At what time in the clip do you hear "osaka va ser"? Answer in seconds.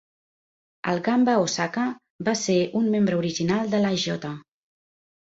1.41-2.55